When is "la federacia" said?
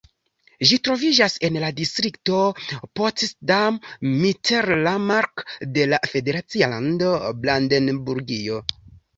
5.93-6.71